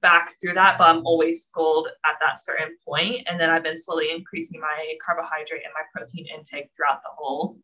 [0.02, 3.24] back through that, but I'm always gold at that certain point.
[3.28, 7.58] And then I've been slowly increasing my carbohydrate and my protein intake throughout the whole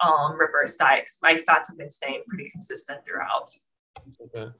[0.00, 3.50] um, reverse diet because my fats have been staying pretty consistent throughout.
[4.22, 4.52] Okay.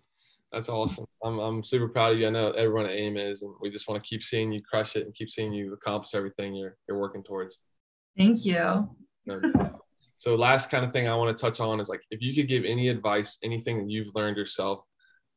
[0.50, 1.04] That's awesome.
[1.22, 2.26] I'm, I'm super proud of you.
[2.26, 4.96] I know everyone at AIM is, and we just want to keep seeing you crush
[4.96, 7.60] it and keep seeing you accomplish everything you're, you're working towards.
[8.16, 8.88] Thank you.
[10.20, 12.46] So last kind of thing I want to touch on is like if you could
[12.46, 14.84] give any advice, anything that you've learned yourself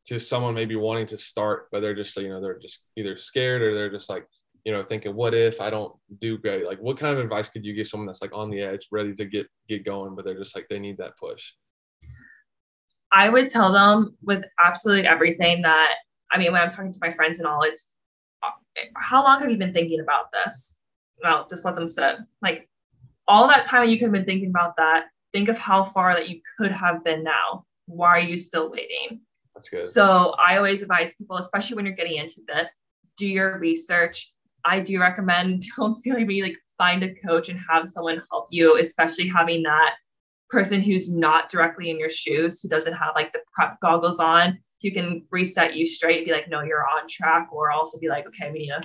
[0.08, 3.62] to someone maybe wanting to start, but they're just you know they're just either scared
[3.62, 4.28] or they're just like
[4.65, 6.65] you know thinking what if I don't do great?
[6.65, 9.13] Like what kind of advice could you give someone that's like on the edge, ready
[9.15, 11.54] to get get going, but they're just like they need that push?
[13.13, 15.96] I would tell them with absolutely everything that
[16.30, 17.89] I mean when I'm talking to my friends and all, it's
[18.43, 18.50] uh,
[18.98, 20.76] how long have you been thinking about this?
[21.24, 22.17] Well, just let them sit.
[22.41, 22.67] Like
[23.28, 26.30] all that time you could have been thinking about that, think of how far that
[26.30, 27.66] you could have been now.
[27.86, 29.22] Why are you still waiting?
[29.56, 29.84] That's good.
[29.84, 32.74] So I always advise people, especially when you're getting into this,
[33.18, 34.34] do your research.
[34.66, 39.28] I do recommend don't maybe like find a coach and have someone help you, especially
[39.28, 39.96] having that
[40.50, 44.60] person who's not directly in your shoes, who doesn't have like the prep goggles on,
[44.82, 48.28] who can reset you straight, be like, no, you're on track, or also be like,
[48.28, 48.82] okay, we need to,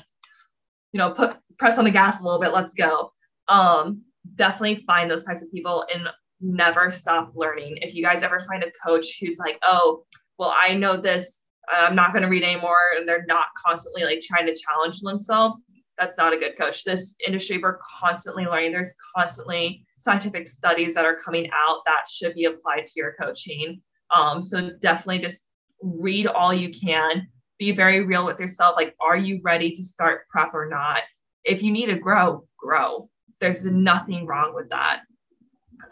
[0.93, 3.13] you know, put press on the gas a little bit, let's go.
[3.49, 4.03] Um,
[4.35, 6.09] definitely find those types of people and
[6.41, 7.79] never stop learning.
[7.81, 10.05] If you guys ever find a coach who's like, oh,
[10.39, 14.21] well, I know this, I'm not going to read anymore, and they're not constantly like
[14.21, 15.63] trying to challenge themselves,
[15.99, 16.85] that's not a good coach.
[16.85, 18.73] This industry, we're constantly learning.
[18.73, 23.83] There's constantly scientific studies that are coming out that should be applied to your coaching.
[24.15, 25.49] Um, so definitely just
[25.83, 27.27] read all you can.
[27.59, 28.77] Be very real with yourself.
[28.77, 31.03] Like, are you ready to start prep or not?
[31.45, 33.11] If you need to grow, grow
[33.41, 35.03] there's nothing wrong with that.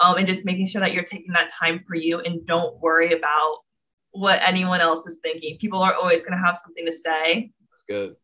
[0.01, 3.13] Um, and just making sure that you're taking that time for you and don't worry
[3.13, 3.59] about
[4.11, 5.57] what anyone else is thinking.
[5.59, 7.51] People are always going to have something to say.
[7.71, 8.17] That's good.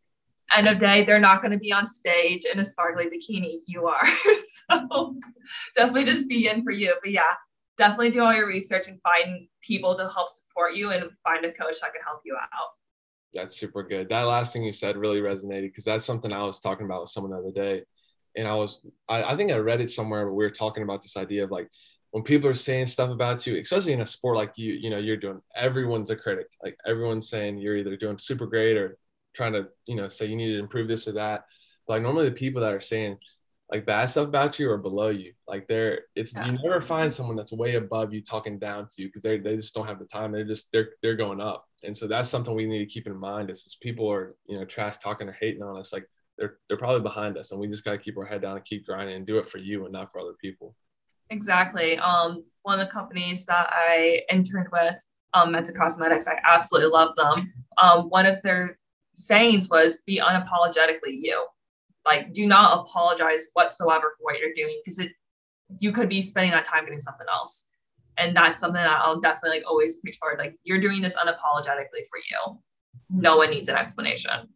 [0.54, 3.60] End of day, they're not going to be on stage in a sparkly bikini.
[3.66, 4.06] You are.
[4.70, 5.16] so
[5.76, 6.94] definitely just be in for you.
[7.02, 7.32] But yeah,
[7.78, 11.52] definitely do all your research and find people to help support you and find a
[11.52, 12.68] coach that can help you out.
[13.32, 14.10] That's super good.
[14.10, 17.10] That last thing you said really resonated because that's something I was talking about with
[17.10, 17.84] someone the other day
[18.36, 21.02] and I was I, I think I read it somewhere where we were talking about
[21.02, 21.68] this idea of like
[22.12, 24.98] when people are saying stuff about you, especially in a sport like you, you know,
[24.98, 26.46] you're doing, everyone's a critic.
[26.62, 28.98] Like everyone's saying you're either doing super great or
[29.34, 31.46] trying to, you know, say you need to improve this or that.
[31.86, 33.16] But like normally the people that are saying
[33.70, 35.32] like bad stuff about you are below you.
[35.48, 36.44] Like they're, it's yeah.
[36.44, 39.56] you never find someone that's way above you talking down to you because they they
[39.56, 40.32] just don't have the time.
[40.32, 41.66] They're just they're they're going up.
[41.82, 44.58] And so that's something we need to keep in mind is, is people are you
[44.58, 45.94] know trash talking or hating on us.
[45.94, 46.06] Like
[46.38, 48.64] they're they're probably behind us, and we just got to keep our head down and
[48.64, 50.74] keep grinding and do it for you and not for other people.
[51.30, 51.98] Exactly.
[51.98, 54.94] Um, one of the companies that I interned with,
[55.34, 57.52] um, Meta Cosmetics, I absolutely love them.
[57.82, 58.78] Um, one of their
[59.14, 61.46] sayings was be unapologetically you.
[62.04, 65.12] Like, do not apologize whatsoever for what you're doing because it
[65.78, 67.68] you could be spending that time doing something else.
[68.18, 70.38] And that's something that I'll definitely like, always preach forward.
[70.38, 72.58] Like, you're doing this unapologetically for you.
[73.08, 74.48] No one needs an explanation.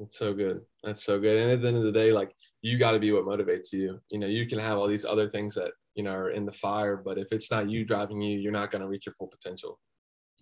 [0.00, 0.62] That's so good.
[0.82, 1.36] That's so good.
[1.36, 4.00] And at the end of the day, like you got to be what motivates you.
[4.10, 6.52] You know, you can have all these other things that you know are in the
[6.52, 9.28] fire but if it's not you driving you you're not going to reach your full
[9.28, 9.78] potential.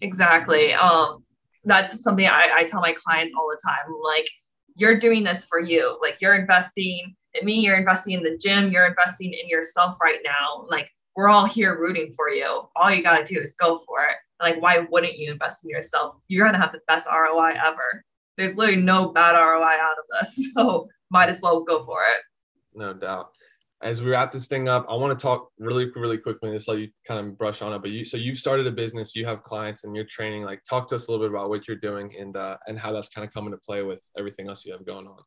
[0.01, 0.73] Exactly.
[0.75, 1.25] Um
[1.65, 4.29] that's something I, I tell my clients all the time like
[4.77, 5.99] you're doing this for you.
[6.01, 10.21] Like you're investing in me you're investing in the gym you're investing in yourself right
[10.25, 10.67] now.
[10.69, 12.69] Like we're all here rooting for you.
[12.77, 14.17] All you got to do is go for it.
[14.41, 16.17] Like why wouldn't you invest in yourself?
[16.29, 18.05] You're going to have the best roi ever
[18.39, 22.23] there's literally no bad roi out of this so might as well go for it
[22.75, 23.33] no doubt
[23.81, 26.69] as we wrap this thing up, I want to talk really, really quickly and just
[26.69, 27.81] let you kind of brush on it.
[27.81, 30.43] But you, so you've started a business, you have clients, and you're training.
[30.43, 32.93] Like, talk to us a little bit about what you're doing and uh, and how
[32.93, 35.19] that's kind of coming to play with everything else you have going on.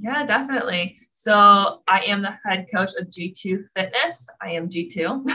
[0.00, 0.98] Yeah, definitely.
[1.14, 4.26] So I am the head coach of G2 Fitness.
[4.40, 5.28] I am G2.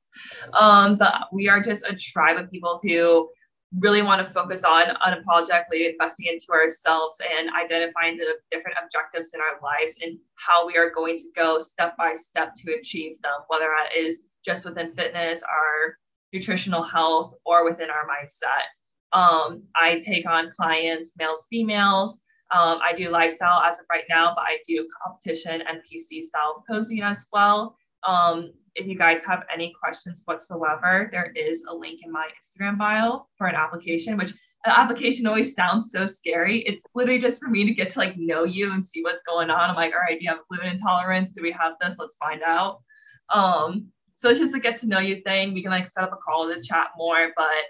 [0.60, 3.30] um, but we are just a tribe of people who
[3.78, 9.40] really want to focus on unapologetically investing into ourselves and identifying the different objectives in
[9.40, 13.32] our lives and how we are going to go step by step to achieve them,
[13.48, 15.96] whether that is just within fitness, our
[16.32, 18.66] nutritional health, or within our mindset.
[19.12, 22.22] Um, I take on clients, males, females.
[22.52, 26.64] Um, I do lifestyle as of right now, but I do competition and NPC style
[26.68, 27.76] posing as well.
[28.06, 32.78] Um, if you guys have any questions whatsoever, there is a link in my Instagram
[32.78, 34.32] bio for an application, which
[34.66, 36.60] an application always sounds so scary.
[36.60, 39.50] It's literally just for me to get to like know you and see what's going
[39.50, 39.70] on.
[39.70, 41.32] I'm like, all right, do you have gluten intolerance?
[41.32, 41.96] Do we have this?
[41.98, 42.82] Let's find out.
[43.30, 45.54] Um, so it's just a get to know you thing.
[45.54, 47.64] We can like set up a call to chat more, but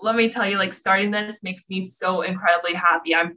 [0.00, 3.14] let me tell you, like starting this makes me so incredibly happy.
[3.14, 3.36] I'm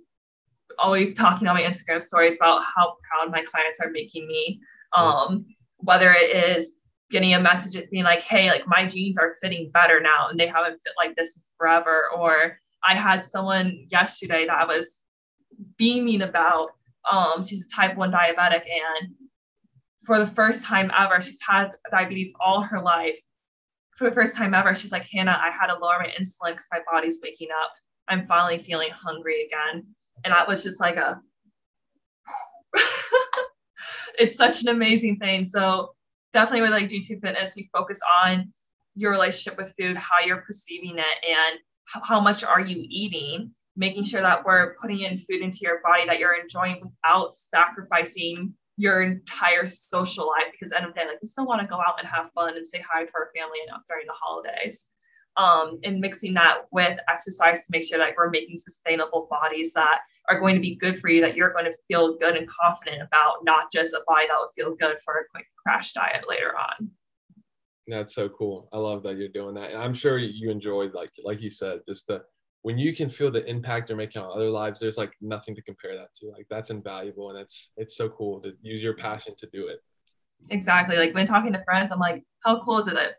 [0.80, 4.62] always talking on my Instagram stories about how proud my clients are making me.
[4.96, 5.46] Um,
[5.82, 6.74] whether it is
[7.10, 10.48] getting a message being like, hey, like my jeans are fitting better now and they
[10.48, 12.06] haven't fit like this forever.
[12.16, 15.02] Or I had someone yesterday that I was
[15.78, 16.70] beaming about.
[17.12, 19.14] Um, she's a type 1 diabetic and
[20.04, 23.20] for the first time ever, she's had diabetes all her life.
[23.98, 26.68] For the first time ever, she's like, Hannah, I had to lower my insulin because
[26.72, 27.72] my body's waking up.
[28.08, 29.86] I'm finally feeling hungry again.
[30.24, 31.22] And that was just like a
[34.20, 35.46] it's such an amazing thing.
[35.46, 35.94] So
[36.34, 38.54] definitely with like G2 Fitness, we focus on
[38.96, 43.52] your relationship with food, how you're perceiving it, and how much are you eating.
[43.78, 48.54] Making sure that we're putting in food into your body that you're enjoying without sacrificing
[48.76, 50.48] your entire social life.
[50.52, 52.58] Because end of the day, like we still want to go out and have fun
[52.58, 54.90] and say hi to our family and during the holidays.
[55.38, 60.02] Um, and mixing that with exercise to make sure that we're making sustainable bodies that
[60.28, 63.02] are going to be good for you that you're going to feel good and confident
[63.02, 66.52] about, not just a body that will feel good for a quick crash diet later
[66.60, 66.92] on.
[67.88, 68.68] That's so cool.
[68.74, 69.72] I love that you're doing that.
[69.72, 72.24] And I'm sure you enjoyed, like, like you said, just the,
[72.64, 75.62] when you can feel the impact you're making on other lives, there's like nothing to
[75.62, 76.28] compare that to.
[76.28, 77.30] Like that's invaluable.
[77.30, 79.80] And it's, it's so cool to use your passion to do it.
[80.50, 80.98] Exactly.
[80.98, 83.16] Like when talking to friends, I'm like, how cool is it that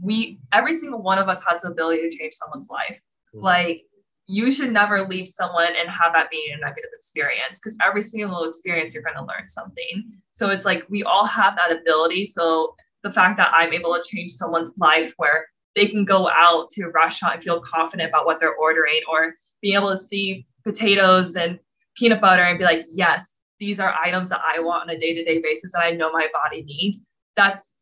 [0.00, 3.00] we, every single one of us has the ability to change someone's life.
[3.34, 3.44] Mm-hmm.
[3.44, 3.82] Like
[4.26, 8.44] you should never leave someone and have that being a negative experience because every single
[8.44, 10.12] experience you're going to learn something.
[10.30, 12.26] So it's like we all have that ability.
[12.26, 16.70] So the fact that I'm able to change someone's life where they can go out
[16.70, 20.46] to a restaurant and feel confident about what they're ordering or being able to see
[20.64, 21.58] potatoes and
[21.96, 25.40] peanut butter and be like, yes, these are items that I want on a day-to-day
[25.40, 27.02] basis that I know my body needs.
[27.36, 27.74] That's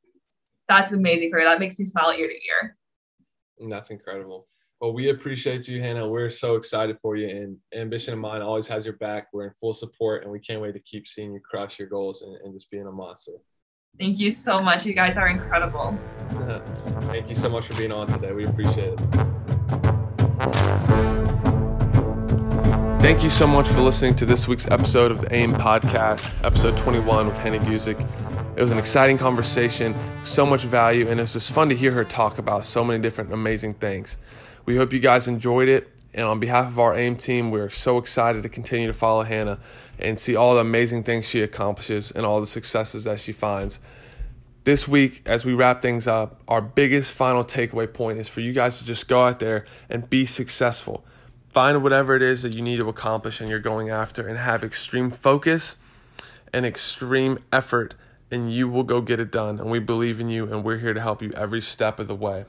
[0.70, 1.44] that's amazing for you.
[1.44, 2.76] That makes me smile ear to ear.
[3.68, 4.46] That's incredible.
[4.80, 6.08] Well, we appreciate you, Hannah.
[6.08, 9.28] We're so excited for you, and Ambition in Mind always has your back.
[9.32, 12.22] We're in full support, and we can't wait to keep seeing you crush your goals
[12.22, 13.32] and, and just being a monster.
[13.98, 14.86] Thank you so much.
[14.86, 15.98] You guys are incredible.
[17.10, 18.32] Thank you so much for being on today.
[18.32, 19.00] We appreciate it.
[23.02, 26.76] Thank you so much for listening to this week's episode of the AIM podcast, episode
[26.76, 27.98] 21 with Hannah Guzik.
[28.60, 31.92] It was an exciting conversation, so much value, and it was just fun to hear
[31.92, 34.18] her talk about so many different amazing things.
[34.66, 35.88] We hope you guys enjoyed it.
[36.12, 39.60] And on behalf of our AIM team, we're so excited to continue to follow Hannah
[39.98, 43.80] and see all the amazing things she accomplishes and all the successes that she finds.
[44.64, 48.52] This week, as we wrap things up, our biggest final takeaway point is for you
[48.52, 51.02] guys to just go out there and be successful
[51.48, 54.62] find whatever it is that you need to accomplish and you're going after and have
[54.62, 55.74] extreme focus
[56.52, 57.96] and extreme effort
[58.30, 60.94] and you will go get it done and we believe in you and we're here
[60.94, 62.44] to help you every step of the way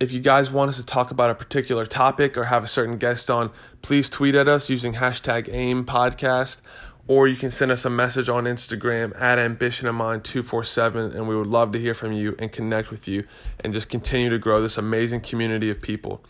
[0.00, 2.98] if you guys want us to talk about a particular topic or have a certain
[2.98, 3.50] guest on
[3.82, 6.60] please tweet at us using hashtag aim podcast
[7.06, 11.28] or you can send us a message on instagram at ambition in mind 247 and
[11.28, 13.24] we would love to hear from you and connect with you
[13.60, 16.24] and just continue to grow this amazing community of people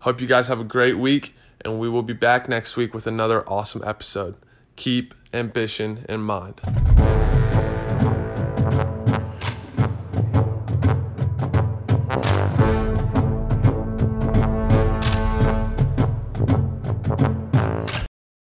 [0.00, 3.06] Hope you guys have a great week, and we will be back next week with
[3.06, 4.34] another awesome episode.
[4.76, 7.39] Keep ambition in mind.